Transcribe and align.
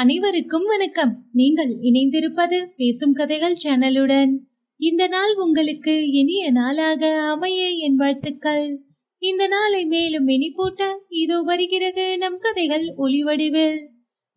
அனைவருக்கும் 0.00 0.64
வணக்கம். 0.64 1.24
நீங்கள் 1.32 1.68
இணைந்திருப்பது 1.68 2.66
பேசும் 2.76 3.12
கதைகள் 3.12 3.56
சேனலுடன். 3.64 4.36
இந்த 4.76 5.06
நாள் 5.06 5.34
உங்களுக்கு 5.36 6.10
இனிய 6.10 6.50
நாளாக 6.50 7.20
அமைய 7.20 7.68
என் 7.68 7.96
வாழ்த்துக்கள். 7.96 8.78
இந்த 9.18 9.46
நாளை 9.46 9.84
மேலும் 9.84 10.26
இனிப்பூட்ட 10.26 10.96
இதோ 11.08 11.40
வருகிறது 11.40 12.18
நம் 12.18 12.38
கதைகள் 12.38 12.94
ஒளிவடிவில் 12.96 13.78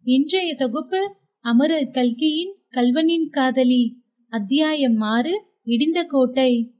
இன்றைய 0.02 0.56
தொகுப்பு 0.56 1.16
அமரர் 1.40 1.90
கல்கியின் 1.90 2.56
கல்வனின் 2.70 3.30
காதலி. 3.30 3.94
அத்தியாயம் 4.30 5.00
ஆறு 5.00 5.46
இடிந்த 5.66 6.04
கோட்டை. 6.04 6.72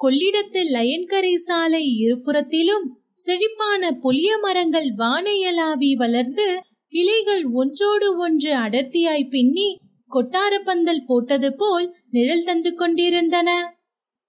கொள்ளிடத்து 0.00 0.62
லயன்கரை 0.72 1.34
சாலை 1.34 1.96
இருபுறத்திலும் 1.98 2.88
செழிப்பான 3.12 3.92
புளிய 3.92 4.38
மரங்கள் 4.38 4.90
வானையலாவி 4.98 5.92
வளர்ந்து 5.92 6.62
கிளைகள் 6.92 7.44
ஒன்றோடு 7.52 8.16
ஒன்று 8.16 8.54
அடர்த்தியாய் 8.56 9.28
பின்னி 9.28 9.76
கொட்டார 10.10 10.58
பந்தல் 10.64 11.04
போட்டது 11.06 11.56
போல் 11.56 11.96
நிழல் 12.10 12.44
தந்து 12.44 12.74
கொண்டிருந்தன. 12.74 13.76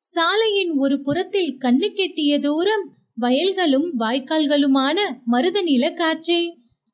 சாலையின் 0.01 0.71
ஒரு 0.77 1.01
புறத்தில் 1.01 1.57
கண்ணு 1.61 1.87
கெட்டிய 1.89 2.39
தூரம் 2.39 2.85
வயல்களும் 3.15 3.87
வாய்க்கால்களுமான 3.99 4.97
மருத 5.25 5.61
நில 5.61 5.89
காற்றே. 5.89 6.41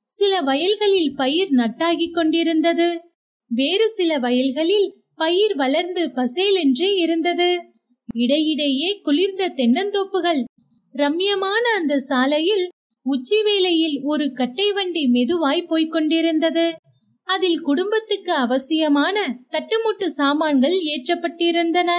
சில 0.07 0.41
வயல்களில் 0.41 1.15
பயிர் 1.15 1.49
நட்டாகிக் 1.49 2.13
கொண்டிருந்தது. 2.13 3.01
வேறு 3.51 3.89
சில 3.89 4.19
வயல்களில் 4.19 4.87
பயிர் 5.15 5.55
வளர்ந்து 5.55 6.03
பசேலென்றே 6.07 6.91
இருந்தது. 6.95 7.49
இடையிடையே 8.13 8.99
குளிர்ந்த 9.01 9.49
தென்னந்தோப்புகள் 9.49 10.43
ரம்யமான 10.95 11.63
அந்த 11.75 11.97
சாலையில் 11.97 12.65
உச்சி 13.05 13.41
வேளையில் 13.43 13.97
ஒரு 14.03 14.31
கட்டை 14.33 14.71
வண்டி 14.71 15.03
மெதுவாய் 15.11 15.67
போய்க் 15.67 15.91
கொண்டிருந்தது. 15.91 16.75
அதில் 17.27 17.59
குடும்பத்துக்கு 17.59 18.33
அவசியமான 18.33 19.15
தட்டுமுட்டு 19.51 20.05
சாமான்கள் 20.05 20.77
ஏற்றப்பட்டிருந்தன. 20.93 21.91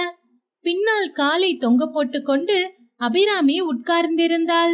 பின்னால் 0.65 1.09
காலை 1.11 1.55
தொங்க 1.55 1.89
போட்டுக்கொண்டு 1.93 2.57
அபிராமி 2.95 3.57
உட்கார்ந்திருந்தாள். 3.61 4.73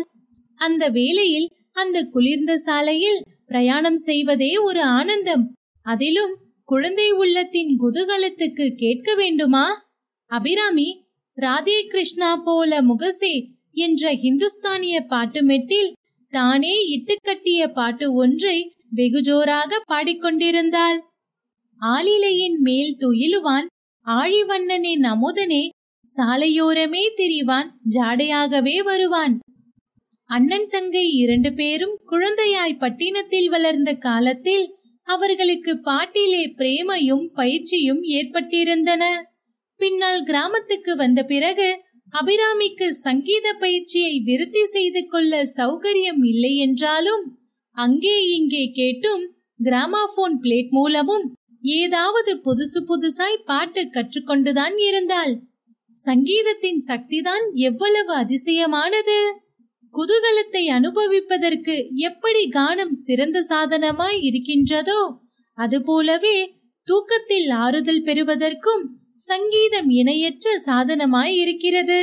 அந்த 0.59 0.89
வேளையில் 0.89 1.47
அந்த 1.71 2.03
குளிர்ந்த 2.03 2.57
சாலையில் 2.57 3.23
பிரயாணம் 3.45 3.95
செய்வதே 3.95 4.57
ஒரு 4.57 4.81
ஆனந்தம். 4.83 5.45
அதிலும் 5.85 6.33
குழந்தை 6.63 7.11
உள்ளத்தின் 7.11 7.71
குதூகலத்துக்கு 7.79 8.75
கேட்க 8.75 9.15
வேண்டுமா? 9.15 9.65
அபிராமி 10.31 10.89
ராதே 11.37 11.77
கிருஷ்ணா 11.87 12.35
போல 12.35 12.81
முகசே 12.81 13.33
என்ற 13.75 14.13
ஹிந்துஸ்தானிய 14.13 14.97
பாட்டு 15.07 15.41
மெட்டில் 15.41 15.91
தானே 16.33 16.75
இட்டுக்கட்டிய 16.93 17.61
பாட்டு 17.73 18.05
ஒன்றை 18.13 18.57
வெகுஜோராக 18.95 19.79
பாடிக்கொண்டிருந்தாள். 19.91 20.99
ஆலிலையின் 21.81 22.57
மேல் 22.59 22.91
துயிலுவான் 22.99 23.67
ஆழிவண்ணனின் 24.05 25.05
அமுதனே 25.13 25.63
சாலையோரமே 26.05 27.03
திரிவான் 27.19 27.69
ஜாடையாகவே 27.89 28.75
வருவான். 28.83 29.35
அண்ணன் 30.29 30.67
தங்கை 30.67 31.05
இரண்டு 31.15 31.49
பேரும் 31.53 31.95
குழந்தையாய் 32.05 32.79
பட்டினத்தில் 32.79 33.49
வளர்ந்த 33.49 33.91
காலத்தில் 34.07 34.65
அவர்களுக்கு 35.07 35.71
பாட்டிலே 35.81 36.43
பிரேமையும் 36.59 37.25
பயிற்சியும் 37.33 38.01
ஏற்பட்டிருந்தன. 38.17 39.03
பின்னால் 39.79 40.21
கிராமத்துக்கு 40.23 40.91
வந்த 40.95 41.21
பிறகு 41.23 41.69
அபிராமிக்கு 42.13 42.87
சங்கீத 42.99 43.47
பயிற்சியை 43.59 44.13
விருத்தி 44.19 44.63
செய்து 44.65 45.01
கொள்ள 45.05 45.33
சௌகரியம் 45.57 46.21
இல்லை 46.23 46.51
என்றாலும் 46.57 47.23
அங்கே 47.77 48.17
இங்கே 48.35 48.65
கேட்டும் 48.71 49.23
கிராமாபோன் 49.59 50.35
பிளேட் 50.43 50.71
மூலமும் 50.71 51.25
ஏதாவது 51.77 52.31
புதுசு 52.45 52.79
புதுசாய் 52.87 53.43
பாட்டு 53.45 53.81
கற்றுக்கொண்டுதான் 53.87 54.75
இருந்தாள். 54.87 55.33
சங்கீதத்தின் 55.93 56.81
சக்திதான் 56.87 57.45
எவ்வளவு 57.61 58.13
அதிசயமானது. 58.15 59.19
குதூகலத்தை 59.93 60.63
அனுபவிப்பதற்கு 60.69 61.75
எப்படி 62.09 62.43
கானம் 62.49 62.95
சிறந்த 63.01 63.39
சாதனமாய் 63.49 64.19
இருக்கின்றதோ 64.21 65.01
அதுபோலவே 65.57 66.37
தூக்கத்தில் 66.87 67.49
ஆறுதல் 67.57 68.05
பெறுவதற்கும் 68.05 68.83
சங்கீதம் 69.23 69.89
இணையற்ற 69.91 70.47
சாதனமாய் 70.65 71.35
இருக்கிறது. 71.35 71.99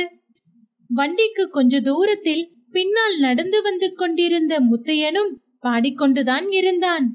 வண்டிக்கு 0.89 1.43
கொஞ்ச 1.49 1.81
தூரத்தில் 1.81 2.43
பின்னால் 2.71 3.17
நடந்து 3.17 3.59
வந்து 3.61 3.87
கொண்டிருந்த 3.93 4.53
முத்தையனும் 4.61 5.31
பாடிக்கொண்டுதான் 5.63 6.47
இருந்தான். 6.59 7.05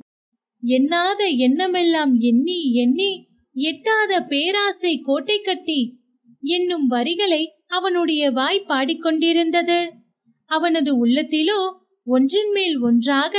எண்ணாத 0.62 1.20
எண்ணமெல்லாம் 1.46 2.12
எண்ணி 2.30 2.58
எண்ணி 2.74 3.10
எட்டாத 3.56 4.12
பேராசை 4.22 4.92
கோட்டை 5.00 5.38
கட்டி 5.40 5.80
என்னும் 6.42 6.86
வரிகளை 6.86 7.42
அவனுடைய 7.68 8.22
வாய் 8.30 8.66
பாடிக்கொண்டிருந்தது. 8.68 9.80
அவனது 10.50 10.90
உள்ளத்திலோ 11.04 11.60
ஒன்றின் 12.06 12.52
மேல் 12.52 12.76
ஒன்றாக 12.78 13.36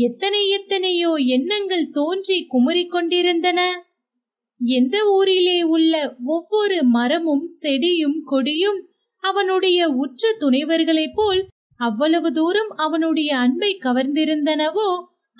எத்தனை 0.00 0.42
எத்தனையோ 0.48 1.10
எண்ணங்கள் 1.36 1.86
தோன்றி 1.90 2.36
குமுறிக் 2.46 2.90
கொண்டிருந்தன 2.90 3.60
எந்த 4.70 4.96
ஊரிலே 5.10 5.58
உள்ள 5.62 5.94
ஒவ்வொரு 6.24 6.78
மரமும் 6.84 7.46
செடியும் 7.62 8.18
கொடியும் 8.24 8.80
அவனுடைய 9.24 9.88
உற்ற 9.94 10.32
துணைவர்களைப் 10.40 11.14
போல் 11.14 11.40
அவ்வளவு 11.80 12.28
தூரம் 12.32 12.70
அவனுடைய 12.76 13.30
அன்பை 13.36 13.70
கவர்ந்திருந்தனவோ 13.82 14.90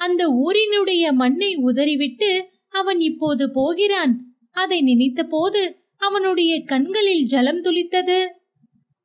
அந்த 0.01 0.23
ஊரினுடைய 0.45 1.05
மண்ணை 1.13 1.51
உதறிவிட்டு 1.55 2.31
அவன் 2.71 3.01
இப்போது 3.01 3.45
போகிறான். 3.51 4.13
அதை 4.57 4.79
நினைத்தபோது 4.83 5.63
அவனுடைய 5.97 6.53
கண்களில் 6.63 7.25
ஜலம் 7.25 7.63
துளித்தது. 7.63 8.21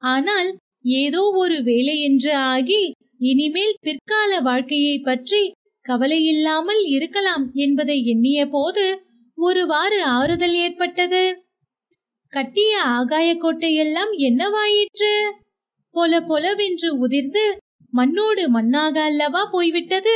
ஆனால் 0.03 0.49
ஏதோ 0.97 1.21
ஒரு 1.33 1.57
வேலை 1.63 1.95
என்று 2.01 2.31
ஆகி 2.49 2.81
இனிமேல் 3.23 3.75
பிற்கால 3.81 4.39
வாழ்க்கையை 4.39 4.95
பற்றி 4.99 5.41
கவலையில்லாமல் 5.85 6.81
இருக்கலாம் 6.87 7.45
என்பதை 7.55 7.97
எண்ணிய 8.03 8.39
போது 8.47 8.85
ஒருவாறு 9.37 10.03
ஆறுதல் 10.03 10.53
ஏற்பட்டது. 10.53 11.23
கட்டிய 12.33 12.81
ஆகாய 12.81 13.27
கோட்டையெல்லாம் 13.35 14.11
என்னவாயிற்று? 14.19 15.11
பொல 15.95 16.21
பொலவென்று 16.21 16.89
உதிர்ந்து 16.97 17.43
மண்ணோடு 17.93 18.43
மண்ணாக 18.49 18.95
அல்லவா 19.01 19.45
போய்விட்டது? 19.45 20.15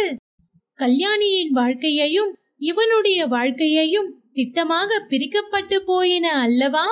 கல்யாணியின் 0.80 1.52
வாழ்க்கையையும் 1.52 2.32
இவனுடைய 2.58 3.28
வாழ்க்கையையும் 3.28 4.10
திட்டமாக 4.34 5.00
பிரிக்கப்பட்டு 5.10 5.78
போயின 5.86 6.26
அல்லவா? 6.32 6.86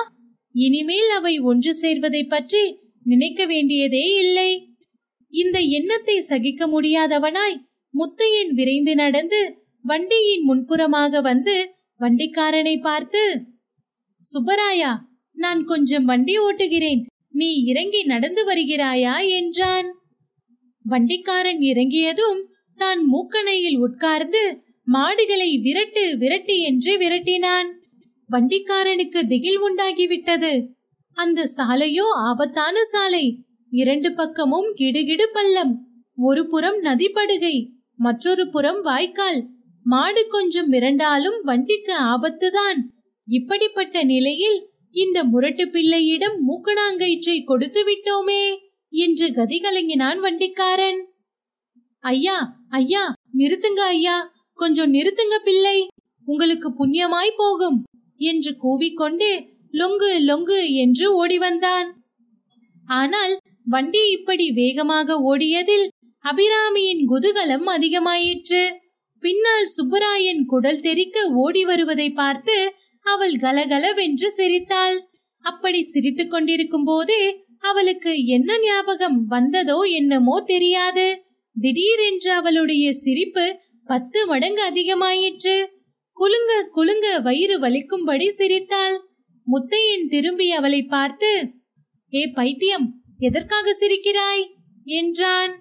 இனிமேல் 0.54 1.08
அவை 1.08 1.34
ஒன்று 1.40 1.72
சேர்வதை 1.82 2.22
பற்றி 2.28 2.62
நினைக்க 3.02 3.46
வேண்டியதே 3.46 4.06
இல்லை. 4.14 4.50
இந்த 5.32 5.58
எண்ணத்தை 5.60 6.16
சகிக்க 6.20 6.66
முடியாதவனாய் 6.66 7.56
முத்தையன் 7.94 8.52
விரைந்து 8.54 8.94
நடந்து 8.94 9.40
வண்டியின் 9.84 10.44
முன்புறமாக 10.48 11.20
வந்து 11.20 11.56
வண்டிக்காரனை 12.00 12.80
பார்த்து 12.80 13.40
சுப்பராயா 14.20 14.92
நான் 15.32 15.64
கொஞ்சம் 15.64 16.04
வண்டி 16.04 16.38
ஓட்டுகிறேன். 16.38 17.00
நீ 17.30 17.62
இறங்கி 17.62 18.02
நடந்து 18.04 18.44
வருகிறாயா? 18.44 19.28
என்றான். 19.28 19.88
வண்டிக்காரன் 20.82 21.60
இறங்கியதும் 21.60 22.48
தான் 22.76 23.00
மூக்கணையில் 23.12 23.76
உட்கார்ந்து 23.76 24.62
மாடுகளை 24.84 25.60
விரட்டு 25.62 26.04
விரட்டு 26.18 26.58
என்று 26.58 26.98
விரட்டினான். 26.98 27.68
வண்டிக்காரனுக்கு 28.30 29.26
திகில் 29.26 29.62
உண்டாகிவிட்டது. 29.62 30.66
அந்த 31.12 31.48
சாலையோ 31.56 32.06
ஆபத்தான 32.14 32.84
சாலை. 32.84 33.44
இரண்டு 33.70 34.12
பக்கமும் 34.12 34.74
கிடுகிடு 34.74 35.22
பள்ளம். 35.32 35.88
ஒரு 36.16 36.46
புறம் 36.46 36.82
நதிப்படுகை 36.82 37.68
மற்றொரு 37.96 38.48
புறம் 38.48 38.82
வாய்க்கால். 38.82 39.46
மாடு 39.90 40.22
கொஞ்சம் 40.34 40.68
மிரண்டாலும் 40.72 41.38
வண்டிக்கு 41.48 41.94
ஆபத்துதான். 42.12 42.78
இப்படிப்பட்ட 43.28 44.02
நிலையில் 44.12 44.58
இந்த 44.94 45.18
முரட்டு 45.32 45.64
பிள்ளையிடம் 45.74 46.36
மூக்கணாங்கயிற்றை 46.48 47.36
கொடுத்து 47.50 47.82
விட்டோமே 47.88 48.42
என்று 48.92 49.26
கதி 49.38 49.58
கலங்கினான் 49.60 50.18
வண்டிக்காரன். 50.18 51.00
ஐயா 52.04 52.36
ஐயா 52.78 53.04
நிறுத்துங்க 53.38 53.82
ஐயா 53.94 54.16
கொஞ்சம் 54.58 54.92
நிறுத்துங்க 54.94 55.36
பிள்ளை 55.44 55.78
உங்களுக்கு 56.28 56.68
புண்ணியமாய் 56.78 57.32
போகும் 57.36 57.78
என்று 58.30 58.50
கூவிக்கொண்டு 58.64 59.30
லொங்கு 59.80 60.10
லொங்கு 60.28 60.60
என்று 60.82 61.06
ஓடி 61.20 61.38
வந்தான். 61.38 61.88
ஆனால் 62.88 63.34
வண்டி 63.66 64.02
இப்படி 64.10 64.46
வேகமாக 64.52 65.16
ஓடியதில் 65.30 65.86
அபிராமியின் 66.24 67.02
குதூகலம் 67.10 67.68
அதிகமாயிற்று. 67.76 68.62
பின்னால் 69.22 69.66
சுப்பராயன் 69.76 70.42
குடல் 70.46 70.80
தெறிக்க 70.80 71.24
ஓடி 71.34 71.64
வருவதை 71.64 72.08
பார்த்து 72.10 72.56
அவள் 73.06 73.36
கலகலவென்று 73.36 74.28
சிரித்தாள். 74.30 74.98
அப்படி 75.44 75.80
சிரித்துக் 75.82 76.30
கொண்டிருக்கும் 76.30 76.84
போதே 76.84 77.22
அவளுக்கு 77.60 78.12
என்ன 78.26 78.58
ஞாபகம் 78.58 79.18
வந்ததோ 79.26 79.78
என்னமோ 79.92 80.36
தெரியாது. 80.46 81.06
திடீரென்று 81.56 82.30
அவளுடைய 82.32 82.86
சிரிப்பு 82.92 83.44
பத்து 83.88 84.20
மடங்கு 84.26 84.62
அதிகமாயிற்று. 84.70 85.56
குலுங்க 86.16 86.52
குலுங்க 86.72 87.06
வயிறு 87.20 87.56
வலிக்கும்படி 87.58 88.26
சிரித்தாள். 88.38 88.96
முத்தையன் 89.46 90.06
திரும்பி 90.08 90.46
அவளை 90.50 90.80
பார்த்து 90.84 91.30
ஏ 92.12 92.22
பைத்தியம் 92.26 92.86
எதற்காக 93.18 93.72
சிரிக்கிறாய்? 93.72 94.44
என்றான். 94.86 95.52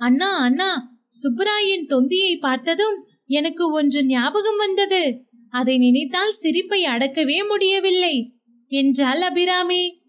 அண்ணா 0.00 0.30
அண்ணா 0.38 0.70
சுப்பராயன் 1.08 1.86
தொந்தியை 1.86 2.36
பார்த்ததும் 2.36 3.06
எனக்கு 3.26 3.72
ஒன்று 3.72 4.06
ஞாபகம் 4.06 4.56
வந்தது. 4.56 5.24
அதை 5.50 5.78
நினைத்தால் 5.78 6.32
சிரிப்பை 6.32 6.84
அடக்கவே 6.84 7.48
முடியவில்லை. 7.48 8.32
என்றாள் 8.66 9.20
அபிராமி. 9.20 10.02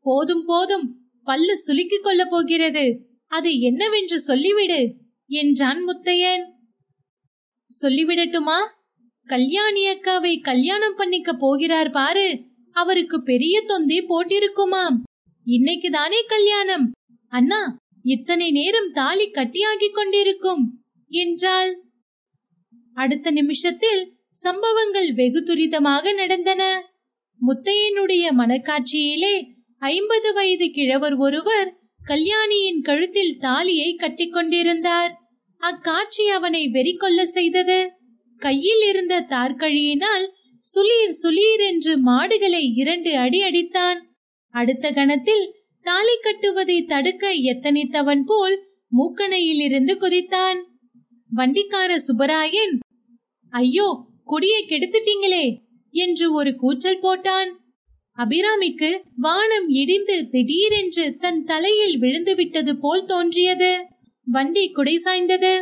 போதும் 0.00 0.44
போதும். 0.46 1.08
பல்லு 1.22 1.58
சுலுக்கிக் 1.66 2.02
கொள்ளப் 2.02 2.30
போகிறது. 2.30 3.06
அது 3.26 3.60
என்னவென்று 3.60 4.34
சொல்லிவிடு 4.34 4.92
என்றான் 5.26 5.86
முத்தையன். 5.88 6.42
சொல்லிவிடட்டுமா? 7.82 8.56
கல்யாணி 9.24 9.86
அக்காவை 9.86 10.40
கல்யாணம் 10.40 10.94
பண்ணிக்க 10.96 11.32
போகிறார் 11.32 11.90
பாரு. 11.90 12.44
அவருக்கு 12.72 13.22
பெரிய 13.22 13.62
தொந்தி 13.62 14.00
போட்டிருக்குமாம். 14.00 14.96
இன்னைக்கு 15.44 15.90
தானே 15.90 16.24
கல்யாணம்? 16.26 16.90
அண்ணா 17.28 17.76
இத்தனை 18.04 18.50
நேரம் 18.50 18.90
தாலி 18.92 19.26
கட்டியாகிக் 19.30 19.94
கொண்டிருக்கும் 19.94 20.64
என்றாள். 21.10 21.72
அடுத்த 22.96 23.30
நிமிஷத்தில் 23.30 24.02
சம்பவங்கள் 24.28 25.12
வெகு 25.12 25.40
துரிதமாக 25.40 26.14
நடந்தன. 26.14 26.62
முத்தையனுடைய 27.40 28.24
மனக்காட்சியிலே 28.40 29.34
ஐம்பது 29.82 30.32
வயது 30.32 30.66
கிழவர் 30.70 31.16
ஒருவர் 31.16 31.70
கல்யாணியின் 32.00 32.80
கழுத்தில் 32.80 33.36
தாலியை 33.38 33.90
கட்டிக்கொண்டிருந்தார் 33.94 35.12
அக்காட்சி 35.60 36.24
அவனை 36.28 36.62
வெறிகொள்ள 36.68 37.22
செய்தது. 37.22 37.78
கையில் 38.42 38.84
இருந்த 38.88 39.20
தார்கழியினால் 39.28 40.24
சுளீர் 40.62 41.14
சுளீர் 41.22 41.62
என்று 41.70 41.92
மாடுகளை 41.98 42.64
இரண்டு 42.74 43.10
அடி 43.16 43.40
அடித்தான். 43.42 43.98
அடுத்த 44.54 44.90
கணத்தில் 44.90 45.44
தாலி 45.86 46.14
கட்டுவதை 46.18 46.84
தடுக்க 46.84 47.30
எத்தனித்தவன் 47.30 48.22
போல் 48.26 48.54
மூக்கணையில் 48.92 49.62
இருந்து 49.64 49.94
குதித்தான். 49.94 50.58
வண்டிக்கார 51.30 51.90
சுப்பராயன் 52.06 52.74
ஐயோ 53.48 54.06
கொடியை 54.24 54.66
கெடுத்துட்டீங்களே 54.66 55.58
என்று 55.90 56.32
ஒரு 56.32 56.56
கூச்சல் 56.56 57.02
போட்டான். 57.02 57.50
அபிராமிக்கு 58.18 58.90
வானம் 59.16 59.68
இடிந்து 59.68 60.28
திடீரென்று 60.28 61.16
தன் 61.16 61.44
தலையில் 61.44 61.98
விழுந்து 61.98 62.34
விட்டது 62.34 62.78
போல் 62.78 63.04
தோன்றியது. 63.04 63.86
வண்டி 64.26 64.70
குடை 64.70 64.96
சாய்ந்தது. 64.96 65.54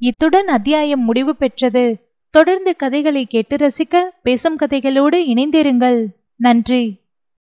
இத்துடன் 0.00 0.46
அத்தியாயம் 0.46 1.04
முடிவு 1.04 1.36
பெற்றது. 1.36 2.03
தொடர்ந்து 2.34 2.76
கதைகளை 2.76 3.26
கேட்டு 3.26 3.56
ரசிக்க 3.56 4.02
பேசும் 4.22 4.58
கதைகளோடு 4.58 5.18
இணைந்திருங்கள். 5.34 6.06
நன்றி. 6.36 6.82